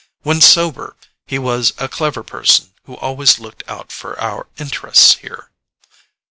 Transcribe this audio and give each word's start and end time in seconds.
When 0.23 0.41
sober 0.41 0.95
he 1.27 1.37
was 1.37 1.73
a 1.77 1.87
clever 1.87 2.23
person 2.23 2.73
who 2.85 2.95
always 2.97 3.37
looked 3.37 3.61
out 3.67 3.91
for 3.91 4.19
our 4.19 4.47
interests 4.57 5.13
here. 5.17 5.51